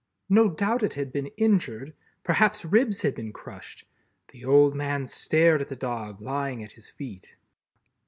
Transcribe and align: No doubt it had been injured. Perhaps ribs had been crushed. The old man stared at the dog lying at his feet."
No 0.29 0.49
doubt 0.49 0.81
it 0.81 0.95
had 0.95 1.11
been 1.13 1.27
injured. 1.37 1.93
Perhaps 2.23 2.65
ribs 2.65 3.03
had 3.03 3.13
been 3.13 3.31
crushed. 3.31 3.85
The 4.29 4.43
old 4.43 4.73
man 4.75 5.05
stared 5.05 5.61
at 5.61 5.67
the 5.67 5.75
dog 5.75 6.19
lying 6.23 6.63
at 6.63 6.71
his 6.71 6.89
feet." 6.89 7.35